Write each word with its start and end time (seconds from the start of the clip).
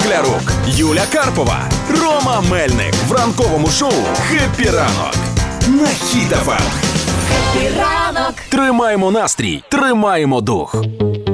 Шклярук, 0.00 0.42
Юля 0.66 1.04
Карпова, 1.12 1.58
Рома 2.02 2.40
Мельник 2.50 2.94
в 3.08 3.12
ранковому 3.12 3.68
шоу 3.68 3.92
«Happy 4.28 4.70
ранок» 4.70 5.14
на 5.68 5.86
Хіт 5.86 6.29
FM. 6.29 6.62
Ранок 7.78 8.34
Тримаємо 8.48 9.10
настрій, 9.10 9.62
тримаємо 9.70 10.40
дух. 10.40 10.76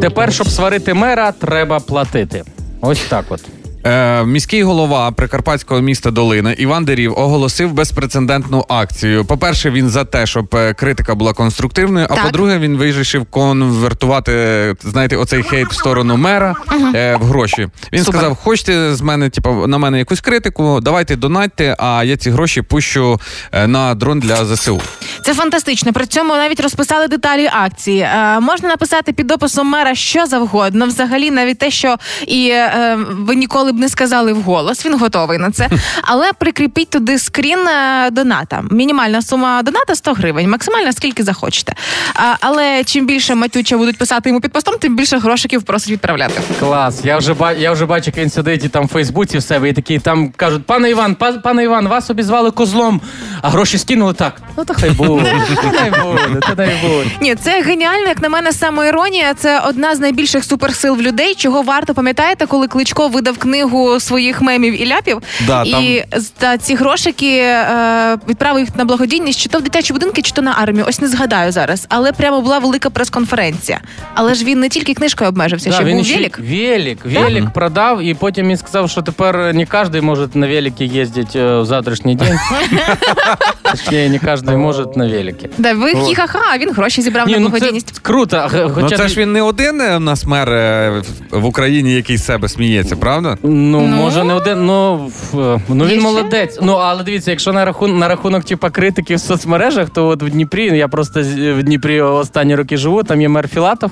Тепер, 0.00 0.32
щоб 0.32 0.48
сварити 0.48 0.94
мера, 0.94 1.32
треба 1.32 1.80
платити. 1.80 2.44
Ось 2.80 3.00
так 3.08 3.24
от. 3.28 3.40
Е, 3.84 4.24
міський 4.24 4.62
голова 4.62 5.10
прикарпатського 5.10 5.80
міста 5.80 6.10
Долина 6.10 6.52
Іван 6.52 6.84
Дерів 6.84 7.18
оголосив 7.18 7.72
безпрецедентну 7.72 8.64
акцію. 8.68 9.24
По-перше, 9.24 9.70
він 9.70 9.88
за 9.88 10.04
те, 10.04 10.26
щоб 10.26 10.54
е, 10.54 10.74
критика 10.74 11.14
була 11.14 11.32
конструктивною. 11.32 12.06
А 12.10 12.16
по-друге, 12.16 12.58
він 12.58 12.76
вирішив 12.76 13.24
конвертувати, 13.24 14.74
знаєте, 14.84 15.16
оцей 15.16 15.42
хейт 15.42 15.68
в 15.68 15.74
сторону 15.74 16.16
мера 16.16 16.54
е, 16.94 17.16
в 17.16 17.24
гроші. 17.24 17.68
Він 17.92 18.04
Супер. 18.04 18.20
сказав: 18.20 18.36
хочете 18.36 18.94
з 18.94 19.00
мене, 19.00 19.30
типу, 19.30 19.66
на 19.66 19.78
мене 19.78 19.98
якусь 19.98 20.20
критику, 20.20 20.80
давайте 20.82 21.16
донатьте, 21.16 21.76
а 21.78 22.04
я 22.04 22.16
ці 22.16 22.30
гроші 22.30 22.62
пущу 22.62 23.20
е, 23.52 23.66
на 23.66 23.94
дрон 23.94 24.20
для 24.20 24.44
ЗСУ. 24.44 24.80
Це 25.24 25.34
фантастично. 25.34 25.92
При 25.92 26.06
цьому 26.06 26.34
навіть 26.34 26.60
розписали 26.60 27.08
деталі 27.08 27.50
акції. 27.52 28.00
Е, 28.00 28.40
можна 28.40 28.68
написати 28.68 29.12
під 29.12 29.30
описом 29.30 29.66
мера 29.68 29.94
що 29.94 30.26
завгодно. 30.26 30.86
Взагалі, 30.86 31.30
навіть 31.30 31.58
те, 31.58 31.70
що 31.70 31.96
і 32.26 32.48
е, 32.48 32.98
ви 33.10 33.34
ніколи 33.36 33.72
б 33.72 33.78
не 33.78 33.88
сказали 33.88 34.32
вголос. 34.32 34.86
Він 34.86 34.98
готовий 34.98 35.38
на 35.38 35.50
це. 35.50 35.68
Але 36.02 36.32
прикріпіть 36.32 36.90
туди 36.90 37.18
скрін 37.18 37.58
е, 37.68 38.10
доната. 38.10 38.64
Мінімальна 38.70 39.22
сума 39.22 39.62
доната 39.62 39.94
100 39.94 40.12
гривень, 40.12 40.50
максимальна 40.50 40.92
скільки 40.92 41.22
захочете. 41.22 41.74
А, 42.14 42.34
але 42.40 42.84
чим 42.84 43.06
більше 43.06 43.34
матюча 43.34 43.76
будуть 43.76 43.98
писати 43.98 44.28
йому 44.28 44.40
під 44.40 44.52
постом, 44.52 44.74
тим 44.80 44.96
більше 44.96 45.18
грошиків 45.18 45.62
просить 45.62 45.90
відправляти. 45.90 46.40
Клас. 46.60 47.04
Я 47.04 47.18
вже 47.18 47.34
ба- 47.34 47.52
я 47.52 47.72
вже 47.72 47.86
бачу, 47.86 48.04
як 48.06 48.16
він 48.16 48.30
сидить 48.30 48.64
і 48.64 48.68
там 48.68 48.84
в 48.84 48.88
Фейсбуці 48.88 49.38
в 49.38 49.42
себе, 49.42 49.68
і 49.68 49.72
такі 49.72 49.98
там 49.98 50.30
кажуть: 50.36 50.66
пане 50.66 50.90
Іван, 50.90 51.14
па- 51.14 51.32
пане 51.32 51.64
Іван, 51.64 51.88
вас 51.88 52.10
обізвали 52.10 52.50
козлом, 52.50 53.00
а 53.42 53.50
гроші 53.50 53.78
скинули 53.78 54.12
так. 54.14 54.42
Ну 54.56 54.64
то 54.64 54.74
хай 54.74 54.90
буде. 55.16 55.46
Та 55.62 55.70
хай 55.78 55.90
буде, 55.90 56.40
та 56.40 56.56
хай 56.56 56.76
буде. 56.82 57.10
Ні, 57.20 57.34
це 57.34 57.62
геніально, 57.62 58.08
як 58.08 58.22
на 58.22 58.28
мене, 58.28 58.52
самоіронія. 58.52 59.34
Це 59.34 59.60
одна 59.60 59.94
з 59.96 60.00
найбільших 60.00 60.44
суперсил 60.44 60.94
в 60.96 61.02
людей, 61.02 61.34
чого 61.34 61.62
варто 61.62 61.94
пам'ятаєте, 61.94 62.46
коли 62.46 62.68
Кличко 62.68 63.08
видав 63.08 63.38
книгу 63.38 64.00
своїх 64.00 64.42
мемів 64.42 64.82
і 64.82 64.86
ляпів. 64.86 65.18
Да, 65.46 65.62
і 65.62 66.04
з- 66.16 66.28
та 66.28 66.58
ці 66.58 66.74
грошики 66.74 67.36
е, 67.38 68.18
відправив 68.28 68.60
їх 68.64 68.76
на 68.76 68.84
благодійність, 68.84 69.40
чи 69.40 69.48
то 69.48 69.58
в 69.58 69.62
дитячі 69.62 69.92
будинки, 69.92 70.22
чи 70.22 70.32
то 70.32 70.42
на 70.42 70.54
армію. 70.62 70.84
Ось 70.88 71.00
не 71.00 71.08
згадаю 71.08 71.52
зараз. 71.52 71.86
Але 71.88 72.12
прямо 72.12 72.40
була 72.40 72.58
велика 72.58 72.90
прес-конференція. 72.90 73.80
Але 74.14 74.34
ж 74.34 74.44
він 74.44 74.60
не 74.60 74.68
тільки 74.68 74.94
книжкою 74.94 75.30
обмежився, 75.30 75.70
Да, 75.70 75.74
ще 75.76 75.84
він 75.84 75.96
був 75.96 76.06
ще- 76.06 76.16
велик. 76.16 76.38
Велик, 76.38 76.98
велик 77.04 77.50
продав, 77.50 78.02
і 78.02 78.14
потім 78.14 78.48
він 78.48 78.56
сказав, 78.56 78.90
що 78.90 79.02
тепер 79.02 79.54
не 79.54 79.66
кожен 79.66 80.04
може 80.04 80.28
на 80.34 80.46
велике 80.48 80.84
їздити 80.84 81.38
е, 81.38 81.60
в 81.60 81.64
завтрашній 81.64 82.16
день. 82.16 82.38
Точніше, 83.62 84.08
не 84.08 84.18
кожен 84.18 84.58
може 84.58 84.84
на 84.96 85.01
велике. 85.10 85.48
Да, 85.58 85.72
ви 85.74 85.92
хі-ха-ха, 85.94 86.38
а 86.54 86.58
він 86.58 86.72
гроші 86.72 87.02
зібрав 87.02 87.26
Ні, 87.26 87.32
на 87.32 87.38
ну 87.38 87.48
благодійність. 87.48 87.90
це 87.94 88.00
круто. 88.02 88.36
а, 88.36 88.48
х- 88.48 88.70
Ну 88.80 88.88
це 88.88 88.96
ти- 88.96 89.08
ж 89.08 89.20
він 89.20 89.32
не 89.32 89.42
один 89.42 89.80
е, 89.80 89.96
у 89.96 90.00
нас 90.00 90.26
мер 90.26 90.48
е, 90.52 91.02
в- 91.30 91.44
Україні, 91.44 91.94
який 91.94 92.16
з 92.16 92.24
себе 92.24 92.48
сміється, 92.48 92.96
правда? 92.96 93.38
Ну, 93.42 93.80
Ну. 93.80 93.86
може, 93.86 94.24
не 94.24 94.34
один, 94.34 94.66
ну, 94.66 95.10
в- 95.32 95.60
ну 95.68 95.84
Є 95.84 95.90
він 95.90 96.00
ще? 96.00 96.08
молодець. 96.08 96.58
Ну, 96.62 96.72
але 96.72 97.02
дивіться, 97.04 97.30
якщо 97.30 97.52
на 97.52 97.64
рахунок, 97.64 98.00
на 98.00 98.08
рахунок 98.08 98.44
типа, 98.44 98.70
критики 98.70 99.14
в 99.14 99.20
соцмережах, 99.20 99.90
то 99.90 100.06
от 100.08 100.22
в 100.22 100.30
Дніпрі, 100.30 100.78
я 100.78 100.88
просто 100.88 101.24
з- 101.24 101.52
в 101.52 101.62
Дніпрі 101.62 102.00
останні 102.00 102.54
роки 102.54 102.76
живу, 102.76 103.02
там 103.02 103.20
є 103.20 103.28
мер 103.28 103.48
Філатов, 103.48 103.90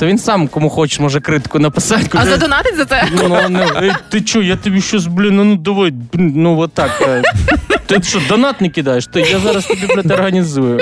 то 0.00 0.06
він 0.06 0.18
сам 0.18 0.48
кому 0.48 0.70
хочеш 0.70 1.00
може 1.00 1.20
критику 1.20 1.58
написати. 1.58 2.06
А 2.14 2.26
задонатить 2.26 2.76
за 2.76 2.84
це? 2.84 3.04
Ну, 3.28 3.36
ну, 3.48 3.60
ей, 3.82 3.92
ти 4.10 4.20
чо, 4.20 4.42
я 4.42 4.56
тобі 4.56 4.80
щось, 4.80 5.06
блін, 5.06 5.36
ну, 5.36 5.44
ну 5.44 5.56
давай, 5.56 5.90
блін, 6.12 6.32
ну 6.36 6.58
от 6.60 6.72
так. 6.72 6.90
е. 7.08 7.22
Ти 7.88 8.02
що, 8.02 8.20
донат 8.28 8.60
не 8.60 8.68
кидаєш? 8.68 9.06
То 9.06 9.18
я 9.20 9.38
зараз 9.38 9.66
тобі, 9.66 9.86
блядь, 9.94 10.10
організую. 10.10 10.80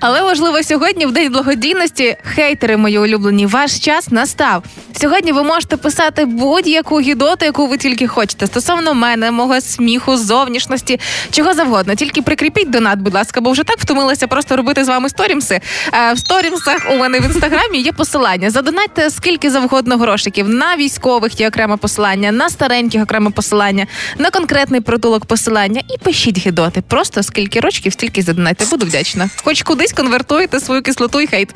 Але 0.00 0.22
важливо 0.22 0.62
сьогодні, 0.62 1.06
в 1.06 1.12
день 1.12 1.32
благодійності, 1.32 2.16
хейтери 2.22 2.76
мої 2.76 2.98
улюблені, 2.98 3.46
ваш 3.46 3.78
час 3.78 4.10
настав. 4.10 4.62
Сьогодні 5.00 5.32
ви 5.32 5.42
можете 5.42 5.76
писати 5.76 6.24
будь-яку 6.24 7.00
гідоту, 7.00 7.44
яку 7.44 7.66
ви 7.66 7.78
тільки 7.78 8.06
хочете. 8.08 8.46
Стосовно 8.46 8.94
мене, 8.94 9.30
мого 9.30 9.60
сміху, 9.60 10.16
зовнішності, 10.16 11.00
чого 11.30 11.54
завгодно. 11.54 11.94
Тільки 11.94 12.22
прикріпіть 12.22 12.70
донат, 12.70 12.98
будь 12.98 13.14
ласка, 13.14 13.40
бо 13.40 13.50
вже 13.50 13.64
так 13.64 13.78
втомилася 13.78 14.26
просто 14.26 14.56
робити 14.56 14.84
з 14.84 14.88
вами 14.88 15.08
сторімси. 15.08 15.60
Е, 15.92 16.12
В 16.12 16.18
сторісах 16.18 16.86
у 16.90 16.96
мене 16.96 17.20
в 17.20 17.24
інстаграмі 17.24 17.78
є 17.78 17.92
посилання. 17.92 18.50
Задонатьте 18.50 19.10
скільки 19.10 19.50
завгодно 19.50 19.96
грошиків. 19.96 20.48
На 20.48 20.76
військових 20.76 21.40
є 21.40 21.48
окреме 21.48 21.76
посилання, 21.76 22.32
на 22.32 22.50
стареньких 22.50 23.02
окреме 23.02 23.30
посилання, 23.30 23.86
на 24.18 24.30
конкретний 24.30 24.80
притулок 24.80 25.24
посилання. 25.24 25.82
І 25.94 25.98
пишіть 25.98 26.38
гидоти. 26.38 26.82
Просто 26.88 27.22
скільки 27.22 27.60
рочків, 27.60 27.92
стільки 27.92 28.22
задонатьте. 28.22 28.64
Буду 28.64 28.86
вдячна. 28.86 29.30
Хоч 29.44 29.62
кудись 29.88 29.92
конвертуєте 29.92 30.60
свою 30.60 30.82
кислоту 30.82 31.20
і 31.20 31.26
хейт. 31.26 31.54